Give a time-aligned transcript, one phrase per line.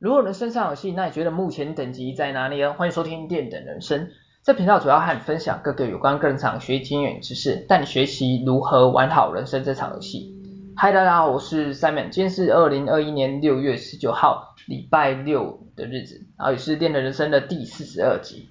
[0.00, 2.72] 如果人生上有戏，那你觉得目前等级在哪里呢？
[2.72, 4.08] 欢迎收听电等人生，
[4.42, 10.34] 这频道主要和你分享各个有关个人场学习经验知识，带你学习如何玩好人生这场游戏。
[10.74, 18.48] 嗨，大家好，我是 Simon，今天是二零二一年六月十九号，礼拜六的日子，然后也是电等人生的第四十二集。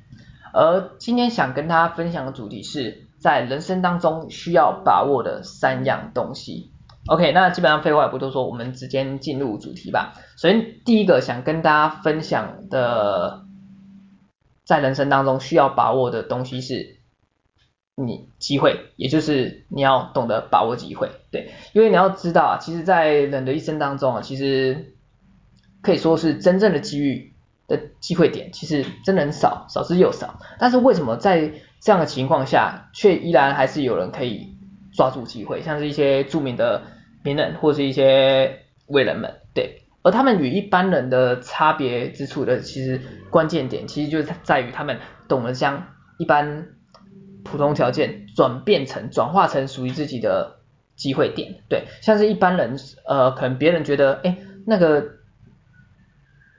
[0.53, 6.73] 而今天想跟大家分享的主题是在人生当中需要把握的三样东西。
[7.09, 10.13] OK，那基本上废话也不多说，我们直接进入主题吧。
[10.37, 13.45] 首先，第一个想跟大家分享的，
[14.63, 16.99] 在人生当中需要把握的东西是，
[17.95, 21.09] 你机会，也就是你要懂得把握机会。
[21.31, 24.93] 对，因为你要知道啊，其实，在人的一生当中啊，其实
[25.81, 27.33] 可以说是真正的机遇
[27.67, 30.39] 的机会点，其实真的很少，少之又少。
[30.59, 34.55] 但是为什么在这样的情况下，却依然还是有人可以
[34.93, 35.63] 抓住机会？
[35.63, 36.83] 像是一些著名的
[37.23, 46.67] 名人或是一些伟人们，对，而他们与一般人的差别之处的，其实关键点其实就是在于他们懂得将一般
[47.43, 50.59] 普通条件转变成转化成属于自己的
[50.95, 55.17] 机会点，对，像是一般人，呃，可能别人觉得，哎，那个。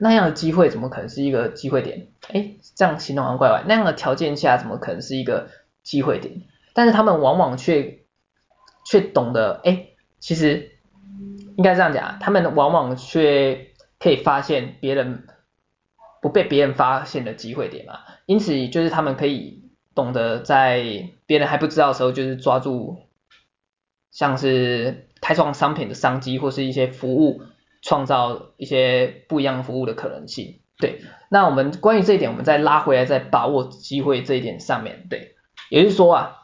[0.03, 2.07] 那样的机会怎么可能是一个机会点？
[2.33, 3.63] 哎，这样形容很怪怪。
[3.67, 5.49] 那样的条件下怎么可能是一个
[5.83, 6.41] 机会点？
[6.73, 7.99] 但是他们往往却
[8.83, 9.89] 却懂得，哎，
[10.21, 10.71] 其实
[11.57, 13.67] 应该这样讲，他们往往却
[13.99, 15.27] 可以发现别人
[16.21, 17.99] 不被别人发现的机会点嘛。
[18.25, 23.07] 因此，就是他们可以懂得在别人还不知道的时候，就是抓住
[24.11, 27.41] 像是开创商品的商机或是一些服务。
[27.83, 31.01] 创造一些不一样服务的可能性，对。
[31.29, 35.33] 那我们关于这一点，我们再拉回来，在把握机会这一点上面，对。
[35.71, 36.40] 也就是说啊，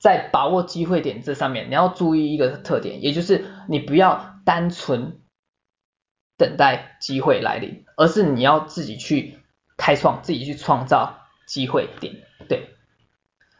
[0.00, 5.20] 在把握机会点这上面，你要注意一个特点，也就是你不要单纯
[6.36, 9.38] 等待机会来临，而是你要自己去
[9.76, 12.16] 开创，自己去创造机会点，
[12.48, 12.70] 对。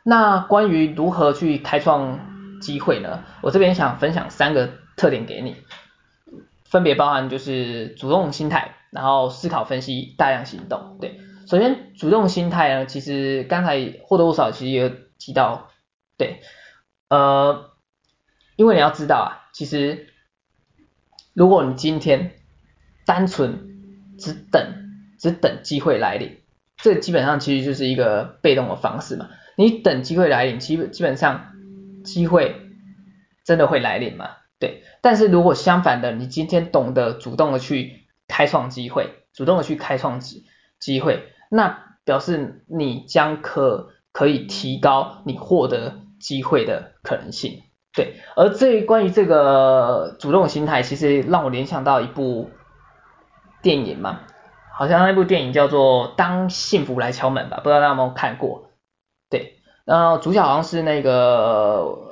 [0.02, 3.22] 那关于如何去开创机会呢？
[3.42, 5.56] 我这边想分享三个特点给你。
[6.64, 10.98] 分别包含就是主动心态，然后思考分析，大量行动。
[11.00, 15.69] 对，首先主动心态呢，其实刚才或多或少其实也有提到，
[16.20, 16.42] 对，
[17.08, 17.70] 呃，
[18.56, 20.12] 因为你要知道啊，其实
[21.32, 22.32] 如果你今天
[23.06, 26.36] 单纯只等只等机会来临，
[26.76, 29.30] 这基本上其实就是一个被动的方式嘛。
[29.56, 31.52] 你等机会来临，基本基本上
[32.04, 32.68] 机会
[33.42, 34.36] 真的会来临吗？
[34.58, 40.44] 对，但是如果相反的，你今天懂得主动的去开创机会，主动的去开创机
[40.78, 47.62] 机会，那表示你将可可以提高你获得机会的可能性。
[47.92, 52.50] 对，而这关于这个主动心态，其实让我联想到一部
[53.62, 54.20] 电影嘛，
[54.78, 58.70] 好像那部电影叫做《当幸福来敲门》吧，不知道大家有没有看过？
[59.28, 62.06] 对，然后主角好像是那个。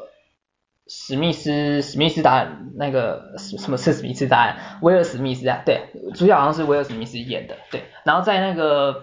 [0.91, 4.79] 史密斯，史密斯答案，那个什么是史密斯答案？
[4.81, 5.83] 威尔史密斯啊，对，
[6.15, 7.83] 主角好像是威尔史密斯演的，对。
[8.05, 9.03] 然后在那个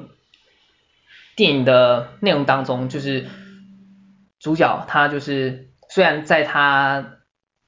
[1.35, 3.27] 电影的内容当中，就是
[4.45, 7.17] 主角他就是虽然在他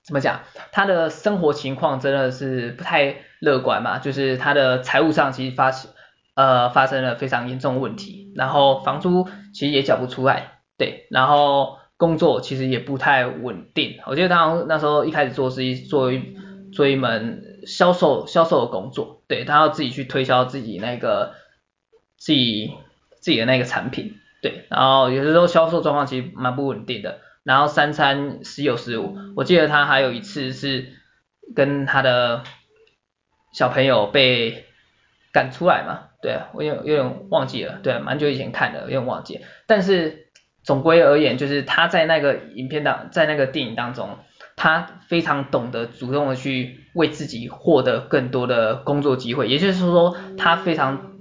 [0.05, 5.89] 怎么讲，他的生活情况真的是不太乐观嘛，就是他的财务上其实发生
[6.35, 11.79] 呃发生了非常严重的问题，然后房租其实也缴不出来，对，然后。
[11.99, 16.38] 工作其实也不太稳定，我记得他那时候一开始做是一做一
[16.71, 21.33] 做一门销售销售的工作，对，他要自己去推销自己那个
[22.15, 22.75] 自己
[23.19, 24.13] 自己的那个产品，
[24.49, 30.93] 对，然后有时候销售状况其实蛮不稳定的，然后三餐时有时无，我记得他还有一次是
[31.55, 32.43] 跟他的
[33.53, 34.65] 小朋友被
[35.31, 40.25] 赶出来嘛，对，我有有点忘记了，对，蛮久以前看的，有点忘记，但是。
[40.63, 44.17] 总归而言，就是他在那个影片当，在那个电影当中，
[44.57, 51.13] 他非常懂得主动的去为自己获得更多的工作机会，也就是说，他非常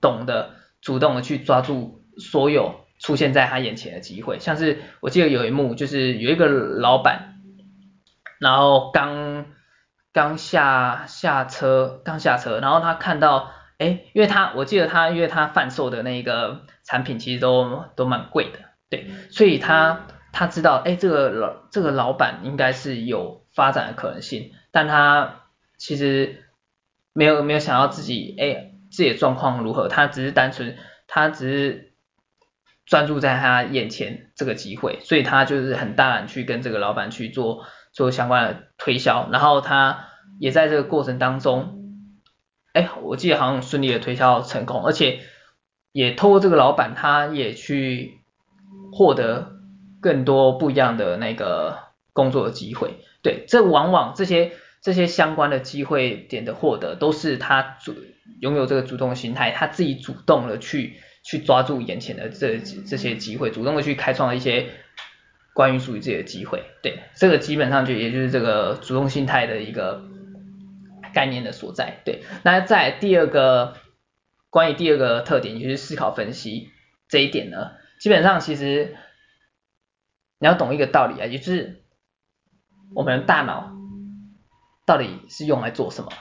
[0.00, 0.50] 懂得
[0.80, 4.38] 主动的去抓住所有出现在他眼前的机会。
[4.38, 7.40] 像是我记得有一幕，就是有一个老板，
[8.38, 9.46] 然后刚
[10.12, 16.66] 刚下下车，刚下车，然后他看到，哎，因为他我记得他，因为他贩售的那个。
[16.82, 18.58] 产品其实都都蛮贵的，
[18.88, 25.42] 对，所以他他知道，哎，这个老这个老板应该是有发展的可能性，但他
[25.76, 26.42] 其实
[27.12, 30.76] 没有没有想到自己，哎，自己的状况如何，他只是单纯，
[31.06, 31.89] 他只是
[32.90, 40.08] 专注在他眼前这个机会，所以他就是很大胆去跟这个老板去做做相关的推销，然后他
[40.40, 42.04] 也在这个过程当中
[42.72, 45.20] 哎，我记得好像顺利的推销成功，而且
[45.92, 48.18] 也透过这个老板，他也去
[48.92, 49.52] 获得
[50.00, 51.78] 更多不一样的那个
[52.12, 52.96] 工作的机会。
[53.22, 54.50] 对，这往往这些
[54.82, 57.94] 这些相关的机会点的获得，都是他主
[58.40, 64.70] 拥有这个主动心态，他自己主动的去去抓住眼前的这这些机会，主动的去开创一些
[65.54, 66.64] 关于属于自己的机会。
[66.82, 70.08] 对，这个基本上就也就是这个主动心态的一个。
[71.12, 73.74] 概念的所在，对，那在第二个
[74.48, 76.70] 关于第二个特点，也就是思考分析
[77.08, 78.96] 这一点呢，基本上其实
[80.38, 81.82] 你要懂一个道理啊，就是
[82.94, 83.72] 我们大脑
[84.86, 86.12] 到底是用来做什么？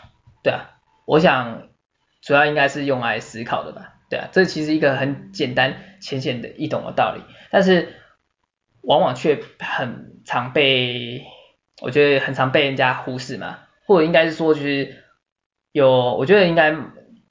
[0.42, 1.68] 对啊，我想
[2.24, 7.22] 主要应该是用来思考的吧，对啊，这其实一个很简单浅显的易懂的道理，
[7.52, 7.94] 但是
[8.82, 11.26] 往往却很常被
[11.82, 13.60] 我觉得很常被人家忽视嘛。
[13.86, 15.04] 或者应该是说，就是
[15.72, 16.76] 有，我觉得应该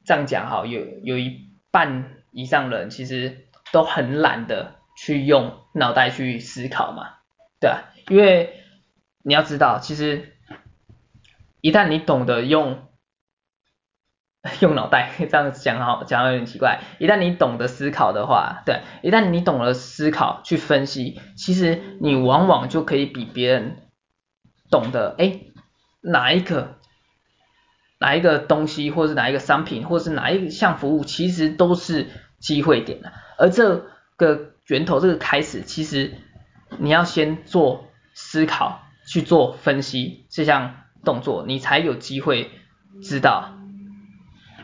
[0.04, 7.18] 这样讲哈，有有一半以上人其实都很懒得去用脑袋去思考嘛，
[7.60, 8.54] 对啊，因为
[9.22, 10.32] 你要知道，其实
[11.60, 12.88] 一旦你懂得用
[14.60, 23.76] 用脑袋，这样讲好讲有点奇怪，一旦你懂得思考的话，对，一旦你懂得思考去分析，其实你往往就可以比别人
[24.70, 25.40] 懂得，哎。
[26.00, 26.76] 哪一个
[27.98, 32.06] 哪一个东西，或是哪一个商品，或是哪一项服务，其实都是
[32.38, 33.12] 机会点的。
[33.36, 33.84] 而这
[34.16, 36.14] 个源头，这个开始，其实
[36.78, 42.52] 你要先做思考，去做分析这项动作，你才有机会
[43.02, 43.57] 知道，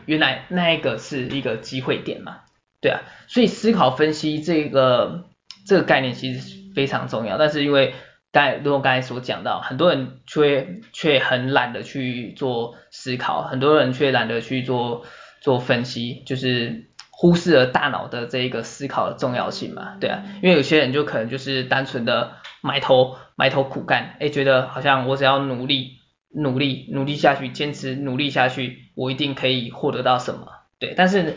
[0.05, 2.37] 原来那一个是一个机会点嘛。
[2.81, 5.25] 对啊，所以思考分析这个
[5.65, 7.93] 这个概念其实非常重要，但是因为。
[8.31, 15.05] 刚，如我刚才所讲到，很多人却却很懒得去做思考，很多人却懒得去做
[15.39, 25.99] 做分析，就是忽视了大脑的这一个思考的重要性嘛，对啊，因为有些人就可能就是单纯的埋头埋头苦干，哎，觉得好像我只要努力
[26.35, 30.47] 努力努力下去，坚持努力下去，我一定可以获得到什么，
[30.77, 31.35] 对，但是。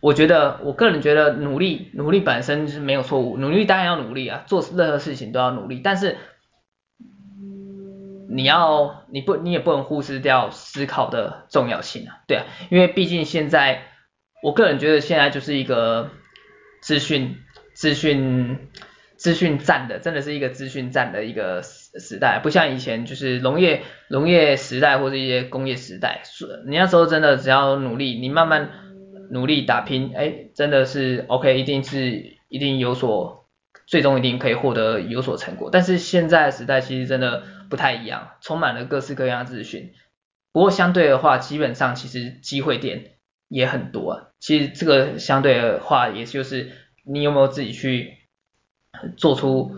[0.00, 6.18] 我觉得，我个人觉得努力努力本身是没有错误，努力当然要努力啊，做任何事情都要努力，但是
[8.28, 13.84] 你要你不你也不能忽视掉思考的重要性啊，对啊，因为毕竟现在
[14.42, 16.10] 我个人觉得现在就是一个
[16.82, 17.38] 资讯
[17.72, 18.58] 资讯
[19.16, 21.62] 资讯站的，真的是一个资讯站的一个
[21.98, 26.22] 时代，不像以前就是农业农业时代或者一些工业时代，
[26.66, 28.70] 你那时候真的只要努力，你慢慢。
[29.30, 33.48] 努力打拼，哎，真的是 OK，一定是一定有所，
[33.86, 35.70] 最终一定可以获得有所成果。
[35.72, 39.94] 但是现在时代其实真的不太一样，充满了各式各样的资讯。
[40.52, 43.12] 不过相对的话，基本上其实机会点
[43.48, 44.28] 也很多啊。
[44.40, 48.18] 其实这个相对的话，也就是你有没有自己去
[49.16, 49.74] 做出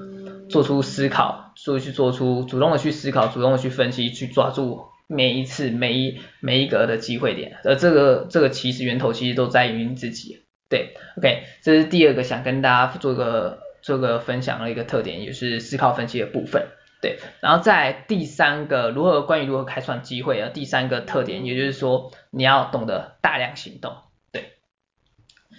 [0.51, 4.87] 做出思考，所以去做出主动的去思考，主动的去分析，去抓住。
[5.09, 16.67] 每一次每一每一个的机会点，而这个这个其实源头其实都在于你自己，对，OK，这是第二个想跟大家做个做个分享的一个特点，也是思考分析的部分，
[17.01, 23.95] 对，然后在第三个如何关于如何开创机会的第三个特点，也就是说你要懂得大量行动，
[24.33, 24.55] 对，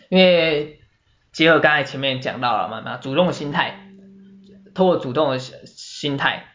[0.10, 0.82] 因为
[1.32, 3.94] 结合刚才前面讲到了嘛，那，主动心态，
[4.76, 5.40] 通过主动的
[6.00, 6.48] 心态，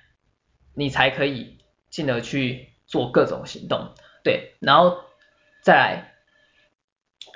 [0.75, 1.58] 你才可以
[1.90, 2.68] 进而去。
[2.84, 4.99] 做各种行动，对，然后
[5.62, 6.12] 再来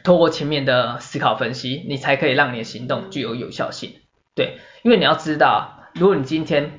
[0.04, 4.02] 透过前面的思考分析，你才可以让你的行动具有有效性，
[4.34, 6.78] 对，因为你要知道，如果你今天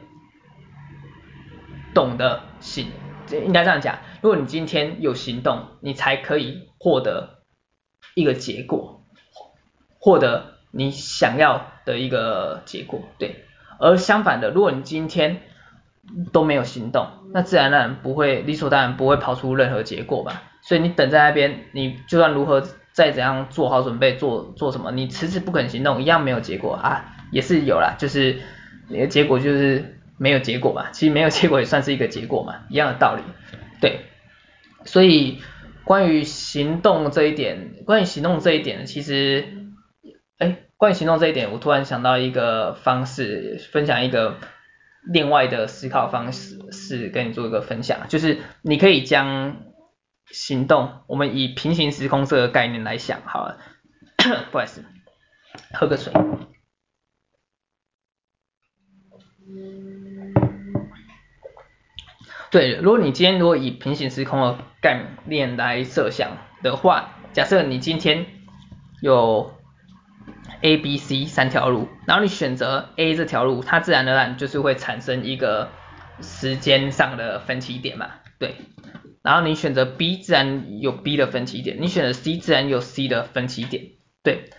[1.96, 2.92] 懂得行，
[3.32, 7.40] 应该这样讲，如果你今天有行动，你才可以获得
[8.14, 9.04] 一个结果，
[9.98, 13.47] 获得你想要的一个结果，对，
[13.80, 15.42] 而相反的，如果你今天
[16.32, 20.44] 都没有行动，那自然而然不会理所当然不会跑出任何结果吧。
[20.62, 28.40] 所以你等在那边，你就算如何再怎样做好准备做做什么，你迟迟不肯行动，一样没有结果啊，也是有啦，就是
[28.90, 30.92] 你的结果就是没有结果嘛。
[30.92, 33.22] 其实没有结果也算是一个结果嘛，一样的道理。
[33.80, 34.02] 对，
[34.86, 35.40] 所以
[35.84, 39.46] 关于行动这一点，关于行动这一点，其实，
[40.38, 44.38] 哎，关于行动这一点，我突然想到一个方式，分享一个。
[45.10, 49.56] 另外的思考方式是跟你做一个分享，就是你可以将
[50.26, 53.58] 行动，我们以平行时空这个概念来想好了，
[54.52, 54.84] 不好意思，
[55.74, 56.12] 喝个水。
[62.52, 68.26] 对，如果你今天如果以平行时空的概念来设想的话，假设你今天
[69.02, 69.57] 有
[70.62, 75.70] A、B、C 三条路，然后你选择 A 这条路，它自然而然就是会产生一个
[76.22, 78.10] 时间上的分歧点嘛，
[78.40, 78.56] 对。
[79.22, 83.92] 然后你选择 B，自然有 B 的分歧点；你选择 C，自然有 C 的分歧点，
[84.24, 84.50] 对。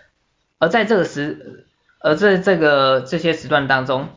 [0.58, 1.66] 而在这个时，
[2.00, 4.08] 而在这个这些时段当中，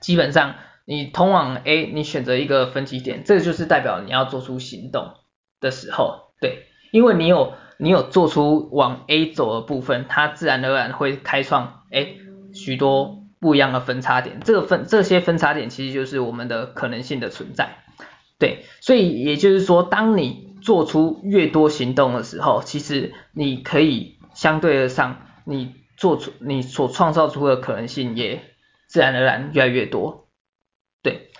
[0.00, 0.54] 基本上
[0.84, 5.14] 你通往 A，你选择一个分歧点，这个就是代表你要做出行动
[5.60, 6.66] 的时候，对。
[6.90, 12.08] 因为你有你有做出往 A 走的部分，它自然而然会开创哎
[12.52, 14.40] 许多不一样的分叉点。
[14.44, 17.78] 这个分这些分叉点其实就是我们的可能性的存在，
[18.38, 18.64] 对。
[18.80, 28.42] 所以也就是说，当你做出越多行动的时候，其实你可以相对的上，你做出你所创造出的可能性也
[28.88, 30.28] 自然而然越来越多，
[31.02, 31.30] 对。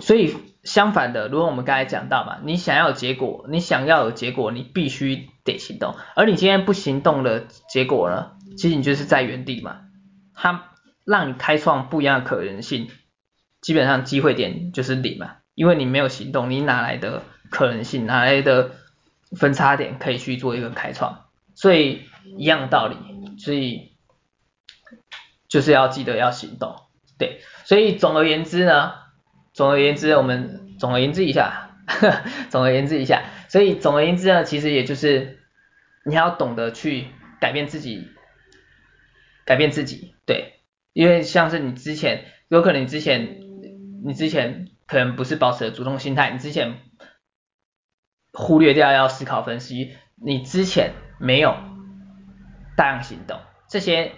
[0.00, 5.94] 所以相反的，如果我们刚才讲到嘛，你想要有结果，你想要有结果，你必须得行动。
[6.16, 9.82] 而你今天不行动的结果呢，其实你就是在原地嘛。
[10.34, 10.70] 它
[11.04, 12.88] 让你开创不一样的可能性，
[13.60, 18.70] 基本上机会点就是零嘛，因为你没有行动，你哪来的可能性，哪来的
[19.36, 21.26] 分叉点可以去做一个开创？
[21.54, 22.04] 所以
[22.38, 22.96] 一样道理，
[23.38, 23.92] 所以
[25.46, 26.76] 就是要记得要行动，
[27.18, 27.42] 对。
[27.64, 29.03] 所以总而言之呢。
[29.54, 31.70] 总而言之，我们总而言之一下，
[32.50, 35.38] 总而言之一下，所以总而言之呢，其实也就是
[36.04, 37.06] 你要懂得去
[37.40, 38.08] 改变自己，
[39.46, 40.54] 改变自己，对，
[40.92, 43.38] 因为像是你之前，有可能你之前，
[44.04, 46.80] 你之前可能不是保持着主动心态，你之前
[48.32, 51.54] 忽略掉要思考分析，你之前没有
[52.76, 54.10] 大量行动，这些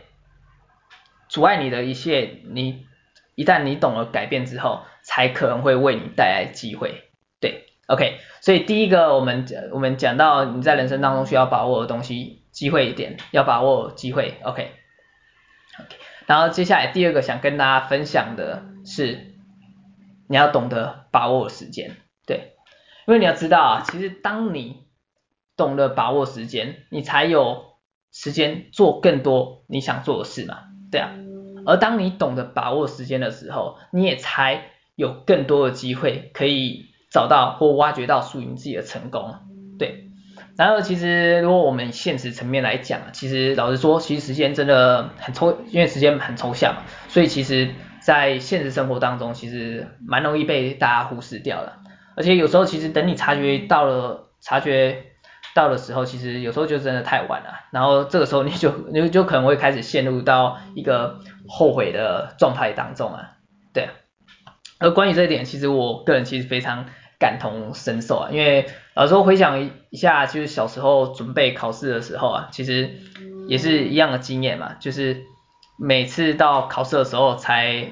[1.28, 2.87] 阻碍你的一切，你
[3.35, 4.81] 一旦你懂了改变之后。
[5.06, 7.04] 才可能会为你带来机会，
[7.40, 14.72] 对，OK，所以第一个我们讲我们讲到你在人生当中需要把握的东西，机会一点，要把握机会，OK，OK，
[16.26, 19.36] 然后接下来第二个想跟大家分享的是，
[20.28, 21.96] 你要懂得把握时间，
[22.26, 22.56] 对，
[23.06, 24.88] 因为你要知道啊，其实当你
[25.56, 27.76] 懂得把握时间，你才有
[28.10, 31.14] 时间做更多你想做的事嘛，对啊，
[31.64, 39.36] 而当你懂得把握时间的时候，你也才有更多的机会可以找到或挖掘到属于你自己的成功，
[39.78, 40.02] 对。
[40.56, 47.68] 然后其实如果我们现实层面来讲，其实老实说，其实时间真的很抽，因为时间很抽象嘛，所以其实
[48.00, 51.74] 在现实生活当中，其实蛮容易被大家忽视掉的。
[52.16, 55.04] 而且有时候其实等你察觉到了，察觉
[55.54, 57.50] 到的时候，其实有时候就真的太晚了。
[57.70, 63.36] 然后这个时候你就你就可能会开始陷入到一个后悔的状态当中啊，对。
[64.78, 66.87] 而关于这一点，其实我个人其实非常
[67.18, 72.90] 感同身受啊，因为老实说回想一下，就是小时候准备考试的时候啊，其实
[73.49, 75.23] 也是一样的经验嘛，就是
[75.78, 77.88] 每次到考试的时候才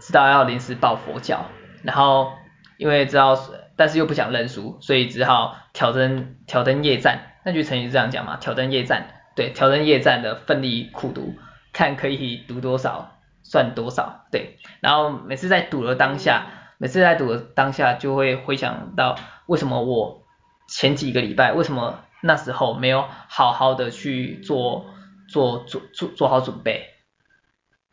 [0.00, 1.46] 知道要临时抱佛脚，
[1.82, 2.32] 然后
[2.78, 3.38] 因为知道，
[3.76, 11.34] 但是又不想认输，所以只好挑灯挑灯夜战，那句成语是这样讲嘛，挑灯夜战，对，挑灯夜战的奋力苦读，
[11.72, 13.13] 看可以读多少。
[13.44, 14.24] 算多少？
[14.32, 16.46] 对，然后每次在赌的当下，
[16.78, 20.24] 每次在赌的当下，就会回想到为什么我
[20.66, 24.86] 前几个礼拜，为什么那时候没有好好的去做
[25.28, 26.88] 做做做做好准备，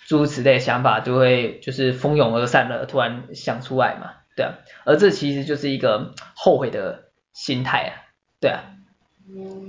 [0.07, 4.53] 诸如此类的想法就会就是蜂拥而散的突然想出来嘛，对啊，
[4.85, 7.91] 而这其实就是一个后悔的心态啊，
[8.39, 8.63] 对啊，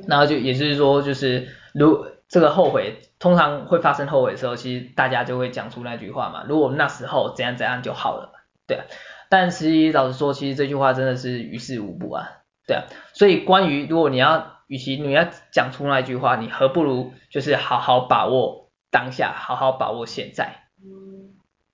[0.06, 2.06] 然后就也就是说就是如。
[2.28, 6.44] 这个后悔通常会发生后悔的时候，其实大家就会讲出那句话嘛。
[6.48, 8.32] 如果那时候怎样怎样就好了，
[8.66, 8.84] 对啊。
[9.30, 12.28] 但实际老实说，其实这句话真的是于事无补啊，
[12.66, 12.82] 对啊。
[13.12, 20.64] 所以关于如果你要，与其你要讲出那句话，你何不如就是好好把握当下，好好把握现在。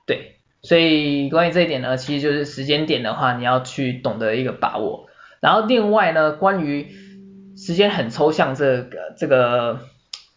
[0.06, 5.08] 对，所以关于这一点呢，其实就是时间点的话，你要去懂得一个把握。
[5.40, 6.90] 然后另外呢，关于
[7.56, 9.80] 时间很抽象这个这个。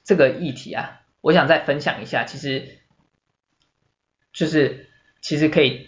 [0.04, 2.80] 这个议题啊，我想再分享一下，其实
[4.34, 4.90] 就是
[5.22, 5.88] 其实可以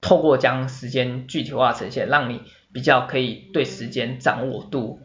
[0.00, 5.00] 透过将时间具体化呈现，让你比较可以对时间掌握度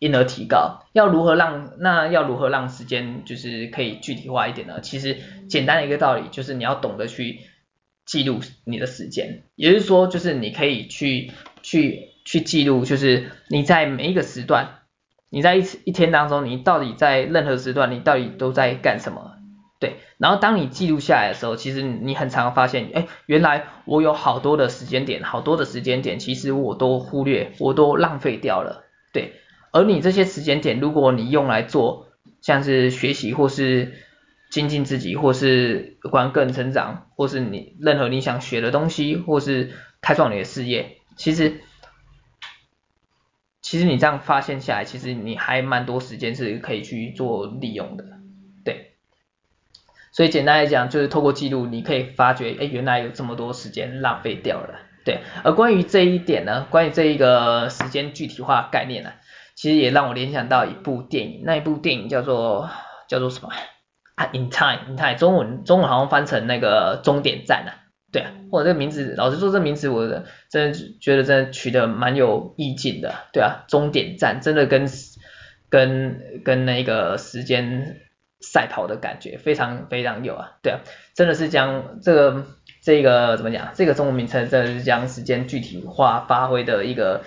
[0.00, 0.86] 因而提高。
[0.92, 4.80] 要如何让那要如何让时间就是可以具体化一点呢？
[4.80, 7.40] 其实简单的一个道理就是你要懂得去
[8.04, 11.30] 记录你的时间，也就是说就是你可以去
[11.62, 14.77] 去去记录，就是你在每一个时段。
[15.30, 19.32] 你在一一天当中，你到底在任何时段，你到底都在干什么？
[19.80, 29.34] 对，然后当你记录下来的时候，其实你很常发现，哎，原来我有好多的时间点，好多的时间点，其实我都忽略，我都浪费掉了，对。
[29.70, 32.08] 而你这些时间点，如果你用来做
[32.40, 33.92] 像是学习或是
[34.50, 39.70] 精进自己，或是有关个人成长，或是你任何你想学的东西，或是
[40.00, 41.60] 开创你的事业，其实
[43.68, 48.04] 其实你这样发现下来，其实你还蛮多时间是可以去做利用的。
[48.64, 48.92] 对
[50.10, 55.18] 所以简单来讲，就是透过记录，你可以发觉，哎，原来有这么多时间浪费掉了，对。
[55.44, 59.10] 而关于这一点呢，关于这一个时间具体化概念呢，
[59.54, 62.70] 其实也让我联想到一部电影，那一部电影叫做
[63.06, 63.50] 叫做什么
[64.14, 68.32] 啊？In Time，In Time，中文中文好像翻成那个终点站啊，对啊。
[68.50, 70.08] 或者这个名字，老实说，这名字我
[70.50, 73.64] 真的觉得真的取得蛮有意境的，对啊。
[73.68, 74.86] 终点站真的跟
[75.68, 78.00] 跟跟那个时间。
[78.40, 80.78] 赛跑的感觉非常非常有啊，对啊，
[81.12, 82.46] 真的是将这个
[82.80, 83.72] 这个怎么讲？
[83.74, 87.24] 这个中文名称真的是将时间具体化发挥的一个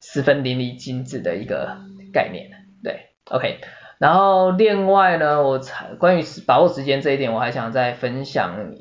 [0.00, 1.78] 十分淋漓尽致的一个
[2.12, 2.48] 概念，
[2.84, 3.58] 对，OK。
[3.98, 8.72] 然后另外呢，我才关于把握时间这一点，我还想再分享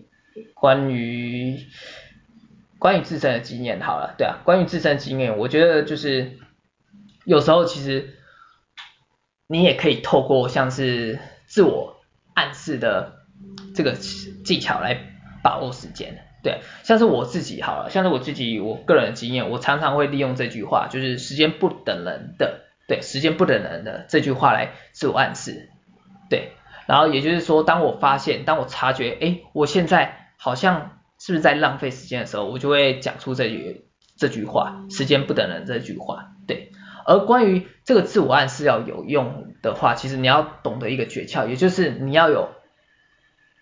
[0.54, 1.60] 关于
[2.80, 3.80] 关于自身的经验。
[3.82, 6.34] 好了，对啊，关于自身的经验，我觉得就是
[7.26, 8.18] 有时候其实。
[9.46, 11.98] 你也可以透过像是自我
[12.34, 13.26] 暗示的
[13.76, 14.98] 这个技巧来
[15.44, 25.70] 把握时间，对，像是我自己好了，像是我自己我个人的经验，我常常会利用这句话，就是时间不等人的，对，时间不等人的这句话来自我暗示，
[26.30, 26.54] 对，
[26.88, 33.86] 然后也就是说，当我发现，当我察觉，哎，我现在好像是不是在浪费时间的时候，我就会讲出这句
[34.18, 36.72] 这句话，时间不等人这句话，对。
[37.06, 42.50] 而关于这个自我暗示要有用的话，其实你要懂得一个诀窍，也就是你要有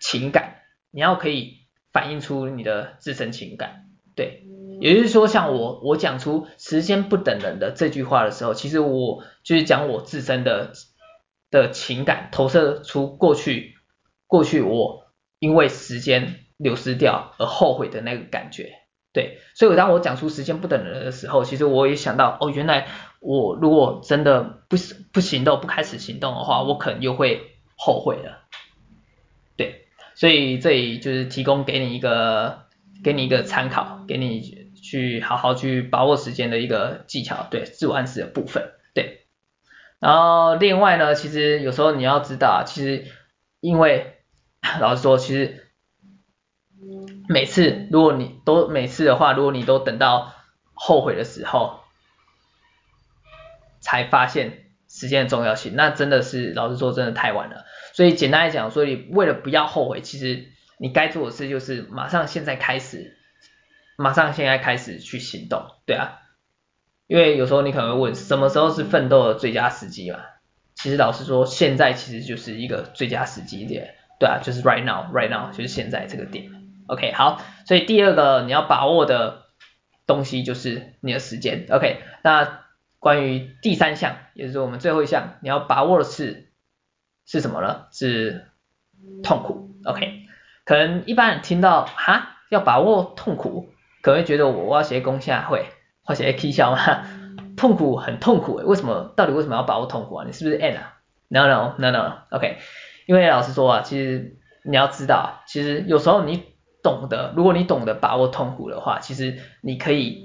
[0.00, 0.58] 情感，
[0.92, 1.58] 你要可以
[1.92, 4.44] 反映出你的自身情感，对，
[4.80, 10.72] 也就是说，像我我讲出时间不等人的这句话的时候，其实我就是讲我自身的
[11.50, 13.74] 的情感，投射出过去
[14.28, 15.06] 过去我
[15.40, 18.78] 因为时间流失掉而后悔的那个感觉。
[19.14, 22.86] 对，所以当我讲出时间不等人的时候，其实我也想到，哦，原来
[23.20, 24.76] 我如果真的不
[25.12, 27.42] 不行动，不开始行动的话，我可能又会
[27.76, 28.48] 后悔了。
[29.58, 32.62] 对，所以这里就是提供给你一个，
[33.04, 39.26] 给你一个参考，给你去好好去把握时间的一个技巧，对，自我暗示的部分，对。
[40.00, 43.04] 然后另外呢，其实有时候你要知道，其实
[43.60, 44.14] 因为
[44.80, 45.58] 老实说，其实。
[47.32, 50.34] 每次如果你都每次的话，如果你都等到
[50.74, 51.80] 后悔的时候
[53.80, 57.64] 才发现时间的重要性，那真的是老实说真的太晚了。
[57.94, 63.16] 所以简单来讲，所以为了不要后悔，其实你该做的事就是马上现在开始，
[63.96, 66.18] 马上现在开始去行动，对啊。
[67.06, 70.20] 因为有时候你可能会问，什么时候是奋斗的最佳时机嘛？
[70.74, 76.61] 其实老实说，现在其实就是一个最佳时机点，对啊，就是 right now，right now 就是现在这个点。
[76.92, 79.44] OK，好，所以第二个你要把握的
[80.06, 81.66] 东西就是你的时间。
[81.70, 82.60] OK，那
[82.98, 86.52] 关于第三项，也就是我们最后一项，你要把握的是
[87.24, 87.86] 是什么呢？
[87.92, 88.48] 是
[89.22, 89.70] 痛苦。
[89.86, 90.26] OK，
[90.66, 93.70] 可能一般人听到哈要把握痛苦，
[94.02, 95.64] 可能会觉得我要写功下会，
[96.04, 96.78] 或写 K 笑吗？
[97.56, 99.14] 痛苦很痛苦，为什么？
[99.16, 100.24] 到底为什么要把握痛苦啊？
[100.26, 102.18] 你是不是 N 啊？No no no no。
[102.30, 102.58] OK，
[103.06, 106.51] 因为老实说啊，其实你要知道，其实有时候你
[106.82, 110.24] 懂得，如果你懂得把握痛苦的话，其实你可以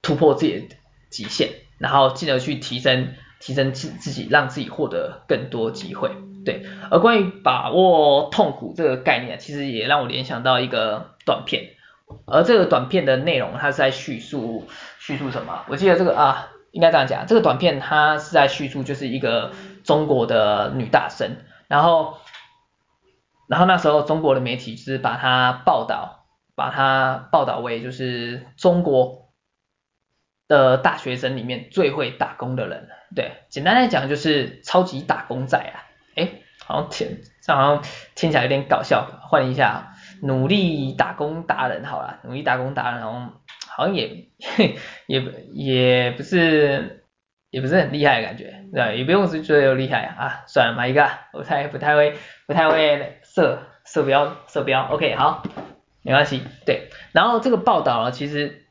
[0.00, 0.76] 突破自己的
[1.10, 3.08] 极限，然后进而去提升
[3.40, 6.12] 提升自自己，让自己获得更多机会。
[6.44, 11.70] 对，而关于把握痛苦这个概念，其实也让我联想到一个短片，
[12.26, 14.68] 而这个短片的内容，它是在叙述
[15.00, 15.64] 叙述什么？
[15.68, 19.50] 我记得这个啊，应该这样讲，这个短片它是在叙述就是一个
[19.82, 22.18] 中国的女大生，然后。
[23.52, 29.30] 然后那时候中国的媒体是把他报道，把他报道为就是中国
[30.48, 35.84] 的大学生里面最会打工的人，对，简单来讲就是超级打工仔啊，
[36.14, 37.84] 诶，好像听，这好像
[38.14, 43.34] 听起来有点搞笑，换一下，努力打工达人好了，努力打工达人好像
[43.68, 44.28] 好像也
[45.08, 47.04] 也也不是
[47.50, 53.18] 也不是很厉害的感觉，对，也不用是觉得有厉害啊，算了，买一个，我太不太会不太会。
[53.34, 55.42] 色色标色标，OK 好，
[56.02, 58.66] 没关系，对，然后这个报道呢，其实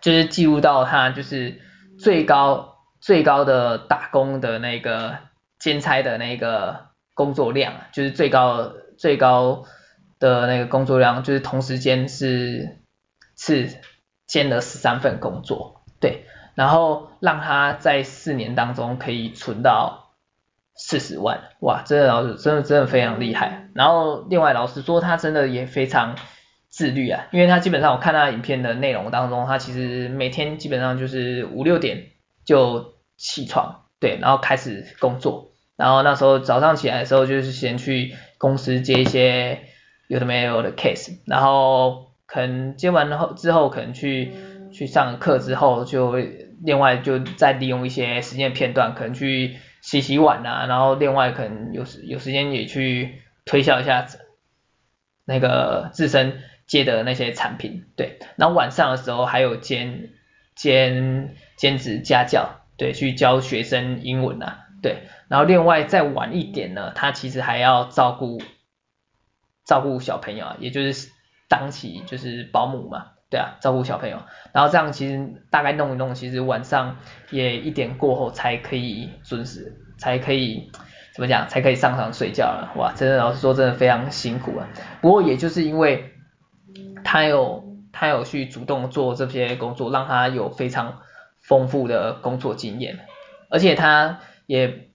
[0.00, 1.60] 就是记录到他就是
[1.98, 5.18] 最高最高的打工的那个
[5.58, 9.64] 兼差的那个工作量，就是最高最高
[10.18, 12.78] 的那个工作量，就是同时间是
[13.36, 13.68] 是
[14.26, 20.05] 兼了十三份工作，对，然后让他在四年当中可以存到
[20.76, 23.68] 四十万，哇，真的老师真的真的非常厉害。
[23.74, 26.16] 然后另外老实说，他真的也非常
[26.68, 32.04] 自律啊，因为他基本上我看他影片的内容当中，他其实每天基本上就是五六点
[32.44, 39.60] 就起床，对，然后开始工作，然后那时候早上起来的时候就是先去公司接一些
[40.08, 44.32] 有的没有的 case，然后可能接完后之后可能去
[44.72, 46.14] 去上课之后就
[46.62, 54.06] 另外就再利用一些时间片段，可能去洗洗碗啊，然后另外可能有时有时间也去推销一下
[55.24, 56.42] 那个自身。
[56.66, 60.10] 接的那些产品，对，然后晚上的时候还有兼
[60.56, 68.42] 兼兼职家教，对，去教学生英文啊，对，然后另外再晚一点呢，他其实还要照顾
[69.64, 71.12] 照顾小朋友啊，也就是
[71.48, 76.96] 当起就是保姆嘛，对啊，照顾小朋友，然后这样其实大概弄一弄，其实晚上
[77.30, 80.70] 也一点过后才可以准时，才可以
[81.14, 84.68] 怎么讲，才可以上床睡觉了，哇，真的老实说真的非常辛苦啊，
[85.00, 86.12] 不过也就是因为。
[87.04, 91.02] 他有他有去主动做这些工作，让他有非常
[91.40, 92.98] 丰富的工作经验，
[93.48, 94.88] 而且他也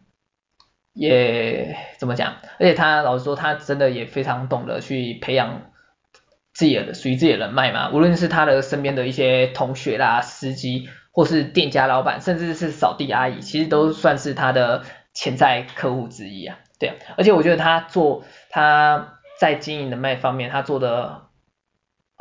[0.92, 2.36] 也怎么讲？
[2.60, 5.71] 而且他老实说，他真的也非常懂得去培养
[6.54, 7.92] 自己的属于自己的人脉嘛。
[7.92, 14.84] 无论是他的身边的一些同学啦、司机，或是店家老板，甚至是扫地阿姨，其实都算是他的
[15.14, 16.60] 潜在客户之一啊。
[16.80, 21.30] 对啊，而且我觉得他做他在经营人脉方面，他做的。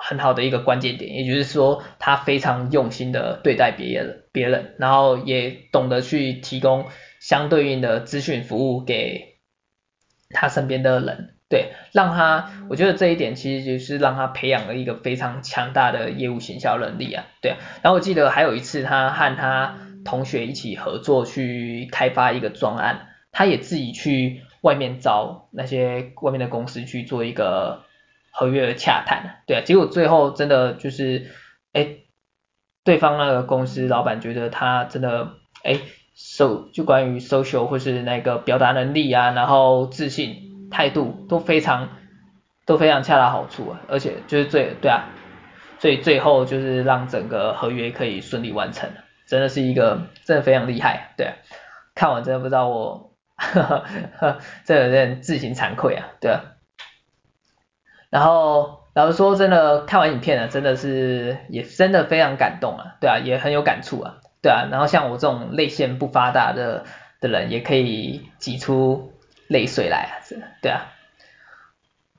[0.02, 6.86] 很好的一个关键点，也就是说，他非常用心的对待别人，别人，然后也懂得去提供
[7.20, 9.36] 相对应的资讯服务给
[10.30, 27.82] 他身边的人，对，让他，我觉得这一点其实就是让他培养了一个非常强大的业务行销能力啊，对啊，然后我记得还有一次，他和他同学一起合作去开发一个专案，他也自己去外面找那些外面的公司去做一个。
[28.32, 31.32] 合约的洽谈，对啊，结果最后真的就是，
[31.72, 31.96] 哎，
[32.84, 35.32] 对方那个公司老板觉得他真的，
[35.64, 35.80] 哎
[36.14, 41.88] ，so 就关于 social 或是那个表达能力啊，然后自信态度都非常
[42.66, 45.04] 都非常恰到好处啊，而且就是最对啊，
[45.78, 48.90] 所以最后就是让整个合约可以顺利完成，
[49.26, 51.34] 真的是一个真的非常厉害，对啊，
[51.94, 53.84] 看完真的不知道我， 呵呵
[54.18, 56.40] 呵，这有点自行惭愧啊，对啊。
[58.10, 64.66] 然后老实说，真的看完影片呢，真的是也真的非常感动啊，对啊，也很有感触啊，对啊。
[64.70, 66.84] 然后像我这种泪腺不发达的
[67.20, 69.12] 的人，也可以挤出
[69.50, 70.92] 泪水来啊，真的，对啊，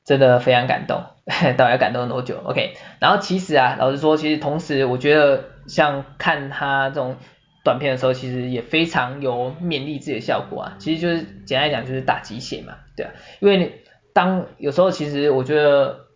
[0.06, 1.04] 真的非常感动。
[1.58, 2.76] 到底要感动多久？OK。
[3.00, 7.16] 然后其实啊，老实说，其实同时我觉得像看他这种
[7.64, 10.76] 短片的时候，其实也非常有勉励自己的效果啊。
[10.78, 13.72] 其实就是简单来讲，就是打鸡血嘛，对啊，因为你。
[14.14, 16.08] 当有时候其实我觉得，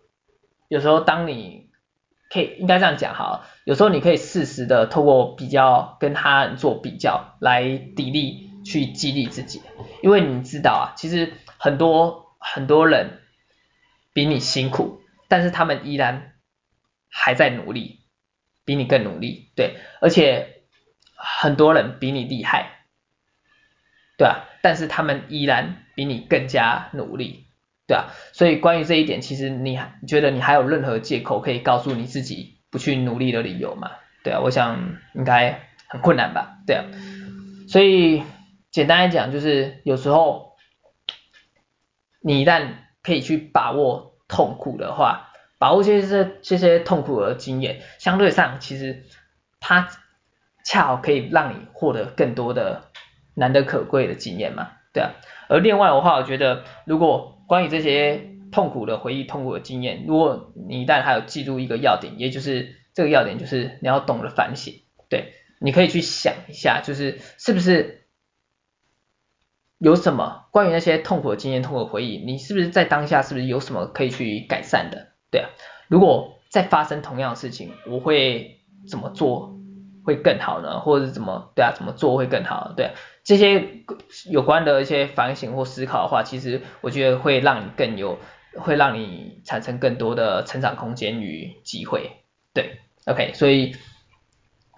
[0.68, 1.70] 有时候当你
[2.28, 9.62] 可以应该这样讲哈，有时候你可以适时的透过比较跟他人做比较来砥砺去激励自己，
[10.02, 13.20] 因为你知道啊，其实很多很多人
[14.12, 16.32] 比你辛苦，但是他们依然
[17.08, 18.00] 还在努力，
[18.64, 20.62] 比你更努力，对，而且
[21.14, 22.80] 很多人比你厉害，
[24.18, 27.44] 对啊，但是他们依然比你更加努力。
[27.86, 33.92] 对啊，所以关于这一点，其实你觉得你还有任何借口可以告诉你自己不去努力的理由吗？
[34.24, 36.58] 对啊，我想应该很困难吧。
[36.66, 36.84] 对啊，
[37.68, 38.24] 所以
[38.76, 40.52] 简单来讲，就是有时候
[42.20, 49.04] 你一旦可以去把握痛苦的话，把握这些这些痛苦的经验，相对上其实
[49.60, 49.88] 它
[50.62, 52.90] 恰好可以让你获得更多的
[53.34, 54.72] 难得可贵的经验嘛。
[54.92, 55.12] 对啊，
[55.48, 64.74] 而另外的话，我觉得如果关于这些痛苦的回忆、痛苦的经验，如果你一旦还有记住一个要点，也就是这个要点就是你要懂得反省，
[65.08, 68.02] 对，你可以去想一下，就是是不是
[69.78, 75.08] 有什么关于那些痛苦的经验、痛苦的回忆，你是不是在当下是不是有什么可以去改善的？
[75.30, 75.48] 对啊，
[75.88, 79.58] 如果再发生同样的事情，我会怎么做
[80.04, 80.80] 会更好呢？
[80.80, 81.72] 或者是怎么对啊？
[81.76, 82.72] 怎么做会更好？
[82.76, 82.92] 对啊。
[83.24, 83.82] 这些
[84.30, 88.18] 有关的一些反省或思考的话，其实我觉得会让你更有，
[88.56, 92.12] 会让你产生更多的成长空间与机会。
[92.54, 93.74] 对，OK，所以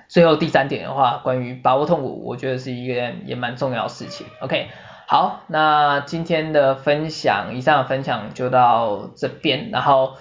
[0.08, 2.94] 最后第三点的话，关于把握痛苦，我觉得是一个
[3.26, 4.26] 也蛮重要的事情。
[4.40, 4.68] OK，
[5.06, 10.16] 好，那今天的分享，以上的分享就到这边，然后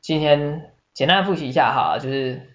[0.00, 2.50] 今天简单复习一下哈，就是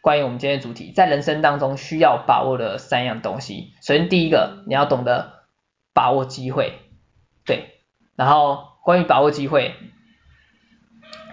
[0.00, 3.72] 关于我们今天的主题，在人生当中需要把握的三样东西。
[3.82, 5.42] 首先第一个，你要懂得
[5.92, 6.78] 把握机会，
[7.44, 7.80] 对，
[8.14, 9.74] 然后关于把握机会，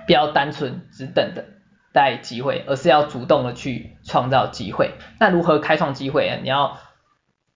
[0.08, 1.46] 不要单纯只等着
[1.94, 4.94] 待机会，而是要主动的去创造机会。
[5.20, 6.38] 那如何开创机会啊？
[6.42, 6.78] 你要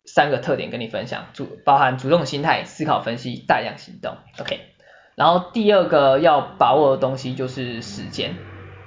[0.05, 4.17] 三个特点跟你分享，主包含主动心态、思考分析、大量行动。
[4.39, 4.59] OK，
[5.15, 8.35] 然后第二个要把握的东西就是时间，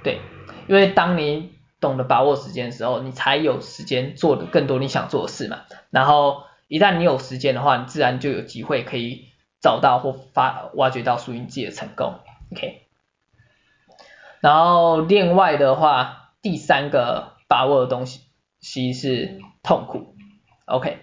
[0.03, 0.19] 对，
[0.67, 5.61] 因为当你懂得把握时间的时候，你才有时间做的更多你想做的事嘛。
[5.89, 9.29] 然后一旦你有时间的话，你自然就有机会可以
[9.61, 12.15] 找到或发挖掘到属于你自己的成功。
[12.51, 12.81] OK。
[14.41, 18.21] 然后另外的话，第三个把握的东西
[18.59, 20.15] 其实是痛苦
[20.65, 20.97] ，OK，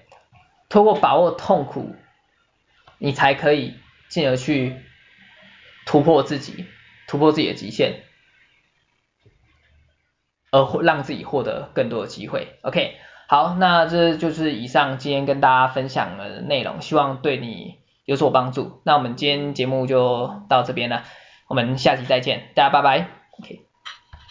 [0.69, 1.95] 通过把握痛苦，
[2.99, 3.77] 你才可以
[4.09, 4.75] 进而去
[5.87, 6.67] 突破自己，
[7.07, 8.03] 突破自己的极限，
[10.51, 12.97] 而让自己获得更多的机会，OK，
[13.29, 18.83] 好，那这就是以上今天跟大家分享的内容，希望对你有所帮助。
[18.85, 21.05] 那我们今天节目就到这边了，
[21.47, 23.09] 我们下期再见，大家拜拜。
[23.39, 23.70] ，OK